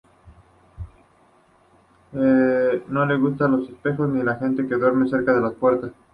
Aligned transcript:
No 2.13 3.05
le 3.05 3.17
gustan 3.17 3.51
los 3.51 3.69
espejos 3.69 4.09
ni 4.09 4.23
la 4.23 4.37
gente 4.37 4.67
que 4.67 4.73
duerme 4.73 5.07
cerca 5.07 5.31
de 5.31 5.41
las 5.41 5.53
puertas. 5.53 5.91